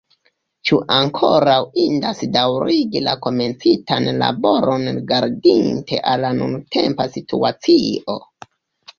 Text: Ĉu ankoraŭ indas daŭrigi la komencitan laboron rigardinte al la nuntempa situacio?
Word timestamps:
Ĉu 0.67 0.77
ankoraŭ 0.93 1.57
indas 1.81 2.21
daŭrigi 2.37 3.01
la 3.07 3.13
komencitan 3.25 4.09
laboron 4.21 4.87
rigardinte 4.95 5.99
al 6.13 6.25
la 6.27 6.31
nuntempa 6.39 7.07
situacio? 7.17 8.17